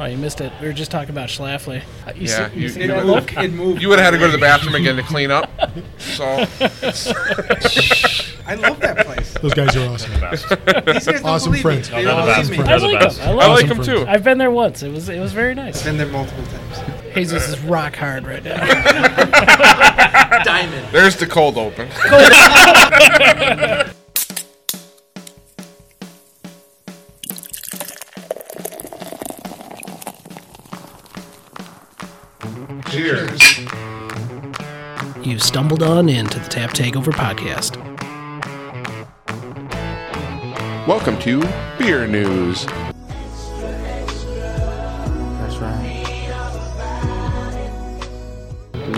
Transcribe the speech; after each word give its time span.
Oh, 0.00 0.04
you 0.04 0.16
missed 0.16 0.40
it. 0.40 0.52
We 0.60 0.68
were 0.68 0.72
just 0.72 0.92
talking 0.92 1.10
about 1.10 1.28
Schlafly. 1.28 1.82
Uh, 2.06 2.12
You 2.14 2.28
Yeah, 2.28 2.48
see, 2.50 2.54
you 2.54 2.62
you- 2.62 2.68
see 2.68 2.80
you- 2.82 2.86
that 2.88 3.04
look? 3.04 3.36
It 3.36 3.52
moved. 3.52 3.82
You 3.82 3.88
would 3.88 3.98
have 3.98 4.04
had 4.06 4.10
to 4.12 4.18
go 4.18 4.26
to 4.26 4.32
the 4.32 4.38
bathroom 4.38 4.76
again 4.76 4.94
to 4.96 5.02
clean 5.02 5.30
up. 5.30 5.50
So 5.98 6.24
I 8.46 8.54
love 8.54 8.80
that 8.80 9.04
place. 9.04 9.34
Those 9.42 9.52
guys 9.54 9.76
are 9.76 9.88
awesome. 9.90 10.10
These 10.12 11.06
guys 11.06 11.22
Awesome 11.24 11.54
friends. 11.54 11.90
No, 11.90 12.02
don't 12.02 12.26
they're 12.26 12.42
the 12.44 12.48
believe 12.48 12.48
best. 12.48 12.50
me. 12.50 12.56
They're 12.56 12.66
I 12.66 12.76
like 12.78 13.00
them. 13.16 13.20
I, 13.20 13.30
I 13.30 13.34
like 13.34 13.48
like 13.48 13.68
them. 13.68 13.76
them 13.78 13.86
too. 13.86 14.06
I've 14.08 14.24
been 14.24 14.38
there 14.38 14.50
once. 14.50 14.82
It 14.82 14.90
was 14.92 15.08
it 15.08 15.20
was 15.20 15.32
very 15.32 15.54
nice. 15.54 15.82
Been 15.82 15.98
there 15.98 16.06
multiple 16.06 16.44
times. 16.46 17.14
Jesus 17.14 17.48
is 17.48 17.58
rock 17.60 17.96
hard 17.96 18.26
right 18.26 18.42
now. 18.44 18.56
Diamond. 20.44 20.86
there's 20.92 21.16
the 21.16 21.26
cold 21.26 21.58
open. 21.58 21.88
Cheers. 32.98 33.60
you 35.24 35.38
stumbled 35.38 35.84
on 35.84 36.08
into 36.08 36.40
the 36.40 36.48
Tap 36.48 36.70
Takeover 36.70 37.12
podcast. 37.12 37.76
Welcome 40.84 41.16
to 41.20 41.40
Beer 41.78 42.08
News. 42.08 42.66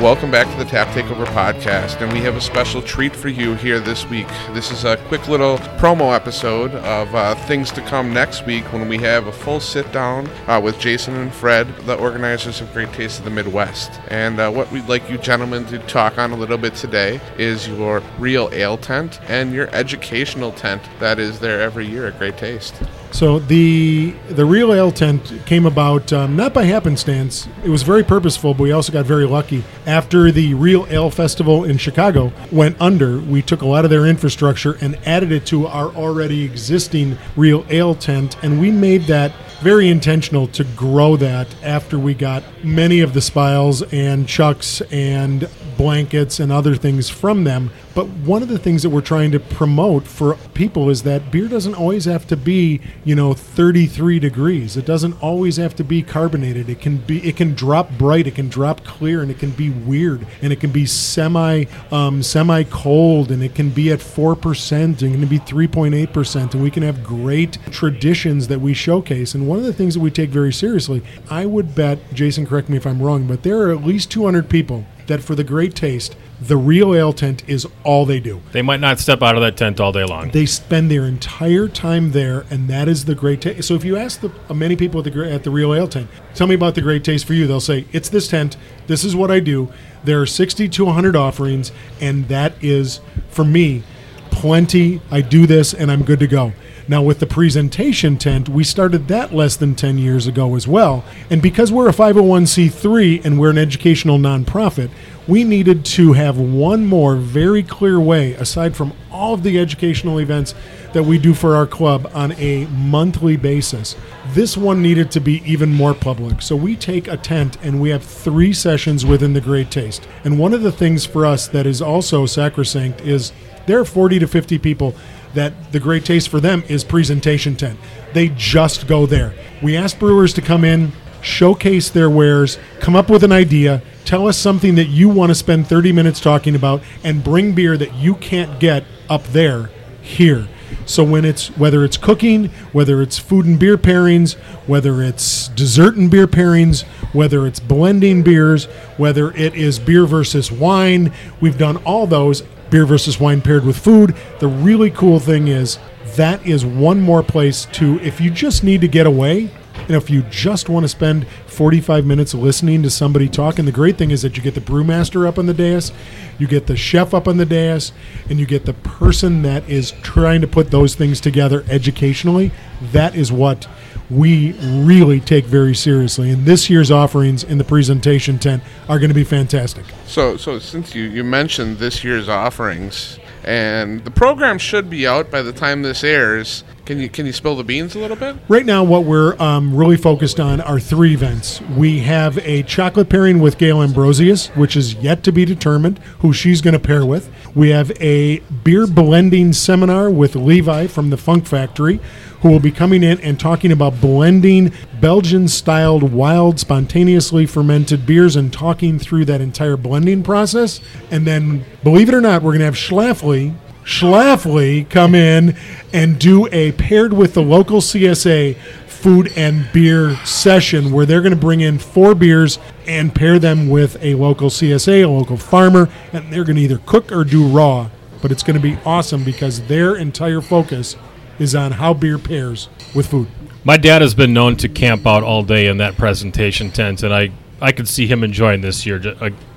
Welcome 0.00 0.30
back 0.30 0.50
to 0.50 0.56
the 0.56 0.64
Tap 0.64 0.88
Takeover 0.88 1.26
podcast, 1.26 2.00
and 2.00 2.10
we 2.10 2.20
have 2.20 2.34
a 2.34 2.40
special 2.40 2.80
treat 2.80 3.14
for 3.14 3.28
you 3.28 3.52
here 3.52 3.78
this 3.78 4.08
week. 4.08 4.26
This 4.54 4.70
is 4.70 4.84
a 4.84 4.96
quick 5.08 5.28
little 5.28 5.58
promo 5.76 6.16
episode 6.16 6.74
of 6.74 7.14
uh, 7.14 7.34
things 7.34 7.70
to 7.72 7.82
come 7.82 8.10
next 8.10 8.46
week 8.46 8.64
when 8.72 8.88
we 8.88 8.96
have 8.96 9.26
a 9.26 9.32
full 9.32 9.60
sit 9.60 9.92
down 9.92 10.26
uh, 10.46 10.58
with 10.58 10.78
Jason 10.78 11.16
and 11.16 11.30
Fred, 11.30 11.68
the 11.80 11.96
organizers 11.96 12.62
of 12.62 12.72
Great 12.72 12.90
Taste 12.94 13.18
of 13.18 13.26
the 13.26 13.30
Midwest. 13.30 13.92
And 14.08 14.40
uh, 14.40 14.50
what 14.50 14.72
we'd 14.72 14.88
like 14.88 15.06
you 15.10 15.18
gentlemen 15.18 15.66
to 15.66 15.78
talk 15.80 16.16
on 16.16 16.30
a 16.30 16.36
little 16.36 16.56
bit 16.56 16.74
today 16.74 17.20
is 17.36 17.68
your 17.68 18.02
real 18.18 18.48
ale 18.54 18.78
tent 18.78 19.20
and 19.28 19.52
your 19.52 19.68
educational 19.74 20.52
tent 20.52 20.82
that 20.98 21.18
is 21.18 21.40
there 21.40 21.60
every 21.60 21.86
year 21.86 22.06
at 22.06 22.16
Great 22.16 22.38
Taste. 22.38 22.74
So 23.12 23.38
the 23.38 24.14
the 24.28 24.44
real 24.44 24.72
ale 24.72 24.92
tent 24.92 25.32
came 25.44 25.66
about 25.66 26.12
um, 26.12 26.36
not 26.36 26.54
by 26.54 26.64
happenstance. 26.64 27.48
It 27.64 27.68
was 27.68 27.82
very 27.82 28.04
purposeful, 28.04 28.54
but 28.54 28.62
we 28.62 28.72
also 28.72 28.92
got 28.92 29.04
very 29.04 29.26
lucky. 29.26 29.64
After 29.86 30.30
the 30.30 30.54
Real 30.54 30.86
Ale 30.88 31.10
Festival 31.10 31.64
in 31.64 31.76
Chicago 31.76 32.32
went 32.52 32.80
under, 32.80 33.18
we 33.20 33.42
took 33.42 33.62
a 33.62 33.66
lot 33.66 33.84
of 33.84 33.90
their 33.90 34.06
infrastructure 34.06 34.78
and 34.80 34.96
added 35.06 35.32
it 35.32 35.44
to 35.46 35.66
our 35.66 35.88
already 35.88 36.44
existing 36.44 37.18
Real 37.36 37.66
Ale 37.68 37.94
tent, 37.94 38.42
and 38.42 38.60
we 38.60 38.70
made 38.70 39.02
that 39.02 39.32
very 39.60 39.88
intentional 39.88 40.46
to 40.46 40.64
grow 40.64 41.16
that 41.16 41.54
after 41.62 41.98
we 41.98 42.14
got 42.14 42.42
many 42.64 43.00
of 43.00 43.12
the 43.12 43.20
spiles 43.20 43.82
and 43.92 44.26
chucks 44.26 44.80
and 44.90 45.48
blankets 45.76 46.40
and 46.40 46.52
other 46.52 46.74
things 46.74 47.08
from 47.08 47.44
them. 47.44 47.70
But 47.94 48.06
one 48.08 48.42
of 48.42 48.48
the 48.48 48.58
things 48.58 48.82
that 48.82 48.90
we're 48.90 49.00
trying 49.00 49.32
to 49.32 49.40
promote 49.40 50.06
for 50.06 50.36
people 50.54 50.90
is 50.90 51.02
that 51.02 51.30
beer 51.30 51.48
doesn't 51.48 51.74
always 51.74 52.04
have 52.04 52.26
to 52.28 52.36
be, 52.36 52.80
you 53.04 53.14
know, 53.14 53.34
33 53.34 54.18
degrees. 54.18 54.76
It 54.76 54.86
doesn't 54.86 55.20
always 55.22 55.56
have 55.56 55.74
to 55.76 55.84
be 55.84 56.02
carbonated. 56.02 56.68
It 56.68 56.80
can 56.80 56.98
be 56.98 57.26
it 57.26 57.36
can 57.36 57.54
drop 57.54 57.90
bright, 57.98 58.26
it 58.26 58.36
can 58.36 58.48
drop 58.48 58.84
clear 58.84 59.22
and 59.22 59.30
it 59.30 59.38
can 59.38 59.50
be 59.50 59.70
weird 59.70 60.26
and 60.40 60.52
it 60.52 60.60
can 60.60 60.70
be 60.70 60.86
semi 60.86 61.64
um, 61.90 62.22
semi 62.22 62.62
cold 62.64 63.30
and 63.30 63.42
it 63.42 63.54
can 63.54 63.70
be 63.70 63.90
at 63.90 63.98
4% 63.98 64.72
and 64.72 65.02
it 65.02 65.18
can 65.18 65.26
be 65.26 65.38
3.8% 65.38 66.54
and 66.54 66.62
we 66.62 66.70
can 66.70 66.82
have 66.82 67.02
great 67.02 67.58
traditions 67.70 68.48
that 68.48 68.60
we 68.60 68.72
showcase. 68.72 69.34
And 69.34 69.48
one 69.48 69.58
of 69.58 69.64
the 69.64 69.72
things 69.72 69.94
that 69.94 70.00
we 70.00 70.10
take 70.10 70.30
very 70.30 70.52
seriously, 70.52 71.02
I 71.28 71.46
would 71.46 71.74
bet, 71.74 71.98
Jason 72.12 72.46
correct 72.46 72.68
me 72.68 72.76
if 72.76 72.86
I'm 72.86 73.02
wrong, 73.02 73.26
but 73.26 73.42
there 73.42 73.60
are 73.62 73.72
at 73.72 73.84
least 73.84 74.10
200 74.10 74.48
people 74.48 74.84
that 75.10 75.22
for 75.22 75.34
the 75.34 75.44
great 75.44 75.74
taste, 75.74 76.16
the 76.40 76.56
real 76.56 76.94
ale 76.94 77.12
tent 77.12 77.42
is 77.46 77.66
all 77.84 78.06
they 78.06 78.20
do. 78.20 78.40
They 78.52 78.62
might 78.62 78.80
not 78.80 78.98
step 78.98 79.22
out 79.22 79.34
of 79.36 79.42
that 79.42 79.56
tent 79.56 79.78
all 79.78 79.92
day 79.92 80.04
long. 80.04 80.30
They 80.30 80.46
spend 80.46 80.90
their 80.90 81.04
entire 81.04 81.68
time 81.68 82.12
there, 82.12 82.46
and 82.50 82.68
that 82.68 82.88
is 82.88 83.04
the 83.04 83.14
great 83.14 83.42
taste. 83.42 83.68
So 83.68 83.74
if 83.74 83.84
you 83.84 83.96
ask 83.96 84.20
the 84.20 84.32
uh, 84.48 84.54
many 84.54 84.76
people 84.76 85.04
at 85.04 85.12
the 85.12 85.30
at 85.30 85.44
the 85.44 85.50
Real 85.50 85.74
Ale 85.74 85.88
tent, 85.88 86.08
tell 86.34 86.46
me 86.46 86.54
about 86.54 86.74
the 86.74 86.82
great 86.82 87.04
taste 87.04 87.26
for 87.26 87.34
you, 87.34 87.46
they'll 87.46 87.60
say 87.60 87.86
it's 87.92 88.08
this 88.08 88.28
tent. 88.28 88.56
This 88.86 89.04
is 89.04 89.14
what 89.14 89.30
I 89.30 89.40
do. 89.40 89.70
There 90.04 90.20
are 90.22 90.26
sixty 90.26 90.68
to 90.70 90.84
one 90.86 90.94
hundred 90.94 91.16
offerings, 91.16 91.72
and 92.00 92.28
that 92.28 92.54
is 92.62 93.00
for 93.28 93.44
me 93.44 93.82
plenty. 94.30 95.02
I 95.10 95.20
do 95.20 95.46
this, 95.46 95.74
and 95.74 95.90
I'm 95.90 96.04
good 96.04 96.20
to 96.20 96.26
go. 96.26 96.52
Now, 96.90 97.02
with 97.02 97.20
the 97.20 97.26
presentation 97.26 98.18
tent, 98.18 98.48
we 98.48 98.64
started 98.64 99.06
that 99.06 99.32
less 99.32 99.54
than 99.54 99.76
10 99.76 99.96
years 99.98 100.26
ago 100.26 100.56
as 100.56 100.66
well. 100.66 101.04
And 101.30 101.40
because 101.40 101.70
we're 101.70 101.88
a 101.88 101.92
501c3 101.92 103.24
and 103.24 103.38
we're 103.38 103.50
an 103.50 103.58
educational 103.58 104.18
nonprofit, 104.18 104.90
we 105.28 105.44
needed 105.44 105.84
to 105.84 106.14
have 106.14 106.36
one 106.36 106.84
more 106.84 107.14
very 107.14 107.62
clear 107.62 108.00
way, 108.00 108.32
aside 108.32 108.74
from 108.74 108.92
all 109.12 109.34
of 109.34 109.44
the 109.44 109.56
educational 109.56 110.18
events 110.18 110.52
that 110.92 111.04
we 111.04 111.16
do 111.16 111.32
for 111.32 111.54
our 111.54 111.64
club 111.64 112.10
on 112.12 112.32
a 112.32 112.66
monthly 112.66 113.36
basis. 113.36 113.94
This 114.32 114.56
one 114.56 114.82
needed 114.82 115.12
to 115.12 115.20
be 115.20 115.44
even 115.46 115.72
more 115.72 115.94
public. 115.94 116.42
So 116.42 116.56
we 116.56 116.74
take 116.74 117.06
a 117.06 117.16
tent 117.16 117.56
and 117.62 117.80
we 117.80 117.90
have 117.90 118.02
three 118.02 118.52
sessions 118.52 119.06
within 119.06 119.32
the 119.32 119.40
Great 119.40 119.70
Taste. 119.70 120.08
And 120.24 120.40
one 120.40 120.52
of 120.52 120.62
the 120.62 120.72
things 120.72 121.06
for 121.06 121.24
us 121.24 121.46
that 121.46 121.68
is 121.68 121.80
also 121.80 122.26
sacrosanct 122.26 123.02
is 123.02 123.30
there 123.66 123.78
are 123.78 123.84
40 123.84 124.18
to 124.18 124.26
50 124.26 124.58
people 124.58 124.96
that 125.34 125.72
the 125.72 125.80
great 125.80 126.04
taste 126.04 126.28
for 126.28 126.40
them 126.40 126.62
is 126.68 126.84
presentation 126.84 127.56
tent. 127.56 127.78
They 128.12 128.28
just 128.28 128.86
go 128.86 129.06
there. 129.06 129.34
We 129.62 129.76
ask 129.76 129.98
brewers 129.98 130.32
to 130.34 130.42
come 130.42 130.64
in, 130.64 130.92
showcase 131.22 131.90
their 131.90 132.10
wares, 132.10 132.58
come 132.80 132.96
up 132.96 133.10
with 133.10 133.22
an 133.22 133.32
idea, 133.32 133.82
tell 134.04 134.26
us 134.26 134.36
something 134.36 134.74
that 134.76 134.86
you 134.86 135.08
want 135.08 135.30
to 135.30 135.34
spend 135.34 135.66
30 135.66 135.92
minutes 135.92 136.20
talking 136.20 136.54
about, 136.54 136.82
and 137.04 137.22
bring 137.22 137.54
beer 137.54 137.76
that 137.76 137.94
you 137.94 138.14
can't 138.14 138.58
get 138.58 138.84
up 139.08 139.22
there 139.24 139.70
here. 140.02 140.48
So 140.86 141.04
when 141.04 141.24
it's 141.24 141.48
whether 141.56 141.84
it's 141.84 141.96
cooking, 141.96 142.46
whether 142.72 143.02
it's 143.02 143.18
food 143.18 143.46
and 143.46 143.58
beer 143.58 143.76
pairings, 143.76 144.36
whether 144.66 145.02
it's 145.02 145.48
dessert 145.48 145.96
and 145.96 146.10
beer 146.10 146.26
pairings, 146.26 146.82
whether 147.12 147.46
it's 147.46 147.60
blending 147.60 148.22
beers, 148.22 148.66
whether 148.96 149.32
it 149.32 149.54
is 149.54 149.78
beer 149.78 150.06
versus 150.06 150.50
wine, 150.50 151.12
we've 151.40 151.58
done 151.58 151.76
all 151.78 152.06
those 152.06 152.42
beer 152.70 152.86
versus 152.86 153.20
wine 153.20 153.40
paired 153.40 153.64
with 153.64 153.78
food. 153.78 154.16
The 154.38 154.48
really 154.48 154.90
cool 154.90 155.20
thing 155.20 155.48
is 155.48 155.78
that 156.16 156.44
is 156.46 156.64
one 156.64 157.00
more 157.00 157.22
place 157.22 157.66
to 157.72 158.00
if 158.00 158.20
you 158.20 158.30
just 158.30 158.64
need 158.64 158.80
to 158.80 158.88
get 158.88 159.06
away 159.06 159.50
and 159.90 159.96
if 159.96 160.10
you 160.10 160.22
just 160.30 160.68
want 160.68 160.84
to 160.84 160.88
spend 160.88 161.26
45 161.46 162.06
minutes 162.06 162.34
listening 162.34 162.82
to 162.82 162.90
somebody 162.90 163.28
talk, 163.28 163.58
and 163.58 163.66
the 163.66 163.72
great 163.72 163.98
thing 163.98 164.10
is 164.10 164.22
that 164.22 164.36
you 164.36 164.42
get 164.42 164.54
the 164.54 164.60
brewmaster 164.60 165.26
up 165.26 165.38
on 165.38 165.46
the 165.46 165.54
dais, 165.54 165.90
you 166.38 166.46
get 166.46 166.66
the 166.66 166.76
chef 166.76 167.12
up 167.12 167.26
on 167.26 167.38
the 167.38 167.46
dais, 167.46 167.92
and 168.28 168.38
you 168.38 168.46
get 168.46 168.66
the 168.66 168.72
person 168.72 169.42
that 169.42 169.68
is 169.68 169.92
trying 170.02 170.42
to 170.42 170.46
put 170.46 170.70
those 170.70 170.94
things 170.94 171.20
together 171.20 171.64
educationally. 171.68 172.52
That 172.92 173.16
is 173.16 173.32
what 173.32 173.66
we 174.10 174.52
really 174.82 175.20
take 175.20 175.44
very 175.44 175.74
seriously. 175.74 176.30
And 176.30 176.44
this 176.44 176.68
year's 176.68 176.90
offerings 176.90 177.44
in 177.44 177.58
the 177.58 177.64
presentation 177.64 178.38
tent 178.38 178.62
are 178.88 178.98
going 178.98 179.10
to 179.10 179.14
be 179.14 179.24
fantastic. 179.24 179.84
So, 180.06 180.36
so 180.36 180.58
since 180.58 180.94
you, 180.94 181.04
you 181.04 181.22
mentioned 181.22 181.78
this 181.78 182.02
year's 182.02 182.28
offerings, 182.28 183.18
and 183.44 184.04
the 184.04 184.10
program 184.10 184.58
should 184.58 184.90
be 184.90 185.06
out 185.06 185.30
by 185.30 185.42
the 185.42 185.52
time 185.52 185.82
this 185.82 186.04
airs, 186.04 186.64
can 186.90 186.98
you 186.98 187.08
can 187.08 187.24
you 187.24 187.32
spill 187.32 187.54
the 187.54 187.62
beans 187.62 187.94
a 187.94 188.00
little 188.00 188.16
bit? 188.16 188.34
Right 188.48 188.66
now, 188.66 188.82
what 188.82 189.04
we're 189.04 189.40
um, 189.40 189.76
really 189.76 189.96
focused 189.96 190.40
on 190.40 190.60
are 190.60 190.80
three 190.80 191.14
events. 191.14 191.60
We 191.60 192.00
have 192.00 192.36
a 192.38 192.64
chocolate 192.64 193.08
pairing 193.08 193.38
with 193.38 193.58
Gail 193.58 193.80
Ambrosius, 193.80 194.48
which 194.56 194.76
is 194.76 194.94
yet 194.94 195.22
to 195.22 195.30
be 195.30 195.44
determined 195.44 195.98
who 196.18 196.32
she's 196.32 196.60
going 196.60 196.74
to 196.74 196.80
pair 196.80 197.06
with. 197.06 197.30
We 197.54 197.68
have 197.68 197.92
a 198.00 198.40
beer 198.64 198.88
blending 198.88 199.52
seminar 199.52 200.10
with 200.10 200.34
Levi 200.34 200.88
from 200.88 201.10
the 201.10 201.16
Funk 201.16 201.46
Factory, 201.46 202.00
who 202.40 202.48
will 202.48 202.58
be 202.58 202.72
coming 202.72 203.04
in 203.04 203.20
and 203.20 203.38
talking 203.38 203.70
about 203.70 204.00
blending 204.00 204.72
Belgian 205.00 205.46
styled 205.46 206.12
wild, 206.12 206.58
spontaneously 206.58 207.46
fermented 207.46 208.04
beers 208.04 208.34
and 208.34 208.52
talking 208.52 208.98
through 208.98 209.26
that 209.26 209.40
entire 209.40 209.76
blending 209.76 210.24
process. 210.24 210.80
And 211.08 211.24
then, 211.24 211.64
believe 211.84 212.08
it 212.08 212.16
or 212.16 212.20
not, 212.20 212.42
we're 212.42 212.50
going 212.50 212.58
to 212.58 212.64
have 212.64 212.74
Schlafly 212.74 213.54
Schlafly 213.84 214.88
come 214.88 215.14
in 215.14 215.56
and 215.92 216.18
do 216.18 216.48
a 216.52 216.72
paired 216.72 217.12
with 217.12 217.34
the 217.34 217.42
local 217.42 217.80
CSA 217.80 218.56
food 218.86 219.32
and 219.34 219.66
beer 219.72 220.14
session 220.26 220.92
where 220.92 221.06
they're 221.06 221.22
going 221.22 221.34
to 221.34 221.40
bring 221.40 221.60
in 221.60 221.78
four 221.78 222.14
beers 222.14 222.58
and 222.86 223.14
pair 223.14 223.38
them 223.38 223.68
with 223.68 223.96
a 224.02 224.14
local 224.14 224.50
CSA, 224.50 225.04
a 225.04 225.08
local 225.08 225.38
farmer, 225.38 225.88
and 226.12 226.30
they're 226.30 226.44
going 226.44 226.56
to 226.56 226.62
either 226.62 226.78
cook 226.84 227.10
or 227.10 227.24
do 227.24 227.46
raw. 227.46 227.88
But 228.20 228.30
it's 228.30 228.42
going 228.42 228.56
to 228.56 228.62
be 228.62 228.76
awesome 228.84 229.24
because 229.24 229.62
their 229.62 229.96
entire 229.96 230.42
focus 230.42 230.96
is 231.38 231.54
on 231.54 231.72
how 231.72 231.94
beer 231.94 232.18
pairs 232.18 232.68
with 232.94 233.06
food. 233.06 233.28
My 233.64 233.78
dad 233.78 234.02
has 234.02 234.14
been 234.14 234.34
known 234.34 234.56
to 234.56 234.68
camp 234.68 235.06
out 235.06 235.22
all 235.22 235.42
day 235.42 235.66
in 235.66 235.78
that 235.78 235.96
presentation 235.96 236.70
tent, 236.70 237.02
and 237.02 237.14
I, 237.14 237.30
I 237.60 237.72
could 237.72 237.88
see 237.88 238.06
him 238.06 238.22
enjoying 238.22 238.60
this 238.60 238.84
year 238.84 238.98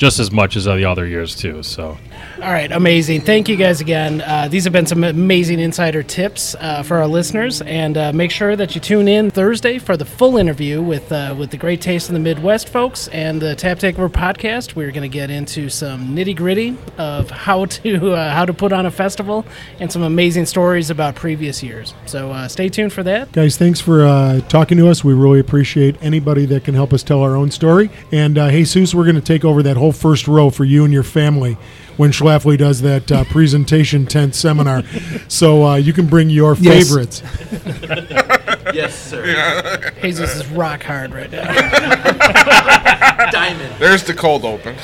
just 0.00 0.18
as 0.18 0.30
much 0.30 0.56
as 0.56 0.64
the 0.64 0.82
other 0.82 1.06
years 1.06 1.36
too. 1.36 1.62
So 1.62 1.98
All 2.42 2.50
right, 2.50 2.72
amazing. 2.72 3.20
Thank 3.20 3.50
you 3.50 3.56
guys 3.56 3.82
again. 3.82 4.22
Uh, 4.22 4.48
these 4.48 4.64
have 4.64 4.72
been 4.72 4.86
some 4.86 5.04
amazing 5.04 5.60
insider 5.60 6.02
tips 6.02 6.54
uh, 6.58 6.82
for 6.82 6.96
our 6.96 7.06
listeners, 7.06 7.60
and 7.60 7.98
uh, 7.98 8.10
make 8.14 8.30
sure 8.30 8.56
that 8.56 8.74
you 8.74 8.80
tune 8.80 9.08
in 9.08 9.30
Thursday 9.30 9.78
for 9.78 9.98
the 9.98 10.06
full 10.06 10.38
interview 10.38 10.80
with 10.80 11.12
uh, 11.12 11.36
with 11.38 11.50
the 11.50 11.58
Great 11.58 11.82
Taste 11.82 12.08
in 12.08 12.14
the 12.14 12.20
Midwest 12.20 12.70
folks 12.70 13.08
and 13.08 13.42
the 13.42 13.54
Tap 13.54 13.78
Takeover 13.78 14.08
podcast. 14.08 14.74
We're 14.74 14.90
going 14.90 15.02
to 15.02 15.14
get 15.14 15.28
into 15.28 15.68
some 15.68 16.16
nitty 16.16 16.34
gritty 16.34 16.78
of 16.96 17.30
how 17.30 17.66
to 17.66 18.12
uh, 18.14 18.32
how 18.32 18.46
to 18.46 18.54
put 18.54 18.72
on 18.72 18.86
a 18.86 18.90
festival 18.90 19.44
and 19.80 19.92
some 19.92 20.02
amazing 20.02 20.46
stories 20.46 20.88
about 20.88 21.14
previous 21.14 21.62
years. 21.62 21.92
So 22.06 22.32
uh, 22.32 22.48
stay 22.48 22.70
tuned 22.70 22.94
for 22.94 23.02
that. 23.02 23.32
Guys, 23.32 23.58
thanks 23.58 23.82
for 23.82 24.02
uh, 24.06 24.40
talking 24.48 24.78
to 24.78 24.88
us. 24.88 25.04
We 25.04 25.12
really 25.12 25.40
appreciate 25.40 25.96
anybody 26.00 26.46
that 26.46 26.64
can 26.64 26.74
help 26.74 26.94
us 26.94 27.02
tell 27.02 27.20
our 27.20 27.36
own 27.36 27.50
story. 27.50 27.90
And 28.10 28.38
uh, 28.38 28.48
Jesus, 28.50 28.94
we're 28.94 29.04
going 29.04 29.16
to 29.16 29.20
take 29.20 29.44
over 29.44 29.62
that 29.62 29.76
whole 29.76 29.89
first 29.92 30.26
row 30.28 30.50
for 30.50 30.64
you 30.64 30.84
and 30.84 30.92
your 30.92 31.02
family 31.02 31.56
when 31.96 32.10
Schlafly 32.12 32.56
does 32.56 32.80
that 32.82 33.10
uh, 33.12 33.24
presentation 33.24 34.06
tent 34.06 34.34
seminar. 34.34 34.82
So 35.28 35.66
uh, 35.66 35.76
you 35.76 35.92
can 35.92 36.06
bring 36.06 36.30
your 36.30 36.54
Yes. 36.56 36.88
favorites. 36.88 37.22
Yes, 38.72 38.94
sir. 38.96 39.92
Jesus 40.02 40.36
is 40.36 40.46
rock 40.48 40.84
hard 40.84 41.12
right 41.12 41.28
now. 41.32 41.42
Diamond. 43.32 43.74
There's 43.80 44.04
the 44.04 44.14
cold 44.14 44.44
open. 44.44 44.76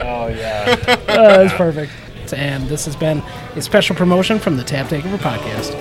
Oh 0.00 0.28
yeah. 0.28 0.76
Uh, 1.08 1.38
that's 1.38 1.54
perfect. 1.54 1.92
And 2.32 2.68
this 2.68 2.84
has 2.84 2.94
been 2.94 3.18
a 3.56 3.62
special 3.62 3.96
promotion 3.96 4.38
from 4.38 4.56
the 4.56 4.62
Tap 4.62 4.86
Takeover 4.86 5.18
podcast. 5.18 5.74